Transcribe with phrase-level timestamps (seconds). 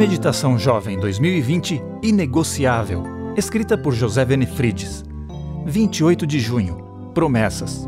[0.00, 3.04] Meditação Jovem 2020 Inegociável,
[3.36, 5.04] escrita por José Benefrides.
[5.66, 7.10] 28 de junho.
[7.12, 7.86] Promessas.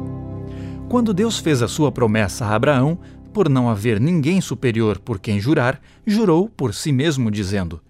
[0.91, 3.01] Quando Deus fez a sua promessa a Abraão,
[3.33, 7.81] por não haver ninguém superior por quem jurar, jurou por si mesmo, dizendo: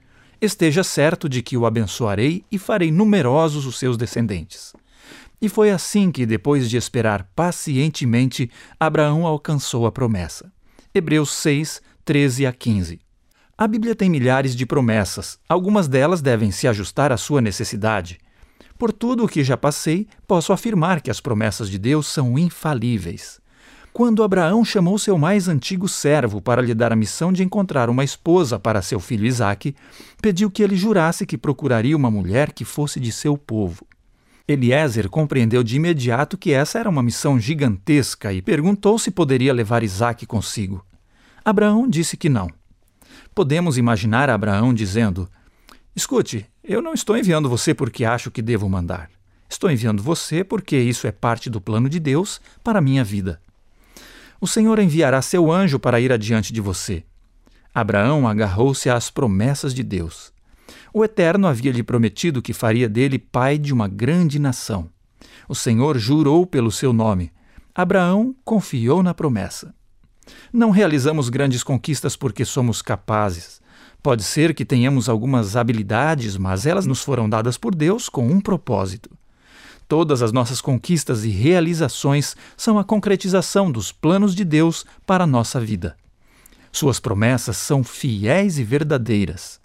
[0.40, 4.72] Esteja certo de que o abençoarei e farei numerosos os seus descendentes.
[5.40, 8.48] E foi assim que, depois de esperar pacientemente,
[8.78, 10.52] Abraão alcançou a promessa.
[10.94, 13.01] Hebreus 6, 13 a 15.
[13.62, 18.18] A Bíblia tem milhares de promessas, algumas delas devem se ajustar à sua necessidade.
[18.76, 23.40] Por tudo o que já passei, posso afirmar que as promessas de Deus são infalíveis.
[23.92, 28.02] Quando Abraão chamou seu mais antigo servo para lhe dar a missão de encontrar uma
[28.02, 29.76] esposa para seu filho Isaque,
[30.20, 33.86] pediu que ele jurasse que procuraria uma mulher que fosse de seu povo.
[34.48, 39.84] Eliezer compreendeu de imediato que essa era uma missão gigantesca e perguntou se poderia levar
[39.84, 40.84] Isaque consigo.
[41.44, 42.48] Abraão disse que não.
[43.34, 45.28] Podemos imaginar Abraão dizendo:
[45.96, 49.10] Escute, eu não estou enviando você porque acho que devo mandar.
[49.48, 53.40] Estou enviando você porque isso é parte do plano de Deus para a minha vida.
[54.40, 57.04] O Senhor enviará seu anjo para ir adiante de você.
[57.74, 60.32] Abraão agarrou-se às promessas de Deus.
[60.92, 64.90] O Eterno havia lhe prometido que faria dele pai de uma grande nação.
[65.48, 67.32] O Senhor jurou pelo seu nome.
[67.74, 69.74] Abraão confiou na promessa.
[70.52, 73.60] Não realizamos grandes conquistas porque somos capazes.
[74.02, 78.40] Pode ser que tenhamos algumas habilidades, mas elas nos foram dadas por Deus com um
[78.40, 79.10] propósito.
[79.86, 85.26] Todas as nossas conquistas e realizações são a concretização dos planos de Deus para a
[85.26, 85.96] nossa vida.
[86.72, 89.60] Suas promessas são fiéis e verdadeiras.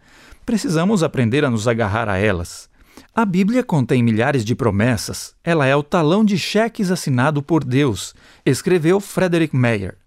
[0.45, 2.69] Precisamos aprender a nos agarrar a elas.
[3.16, 5.33] A Bíblia contém milhares de promessas.
[5.44, 8.13] Ela é o talão de cheques assinado por Deus,
[8.45, 9.97] escreveu Frederick Meyer.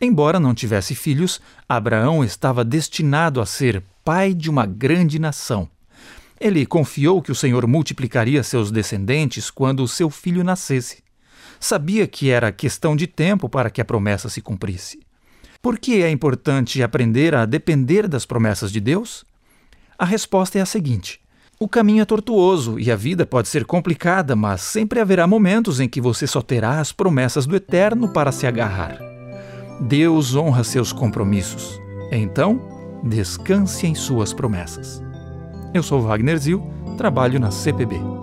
[0.00, 5.68] Embora não tivesse filhos, Abraão estava destinado a ser pai de uma grande nação.
[6.40, 11.02] Ele confiou que o Senhor multiplicaria seus descendentes quando o seu filho nascesse.
[11.58, 15.00] Sabia que era questão de tempo para que a promessa se cumprisse.
[15.60, 19.24] Por que é importante aprender a depender das promessas de Deus?
[19.98, 21.20] A resposta é a seguinte:
[21.58, 25.88] o caminho é tortuoso e a vida pode ser complicada, mas sempre haverá momentos em
[25.88, 29.07] que você só terá as promessas do Eterno para se agarrar.
[29.80, 31.80] Deus honra seus compromissos.
[32.10, 32.60] Então,
[33.02, 35.02] descanse em suas promessas.
[35.72, 36.62] Eu sou Wagner Zil,
[36.96, 38.17] trabalho na CPB.